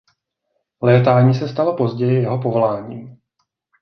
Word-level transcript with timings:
Létání 0.81 1.33
se 1.33 1.47
stalo 1.47 1.77
později 1.77 2.21
jeho 2.21 2.37
povoláním. 2.41 3.17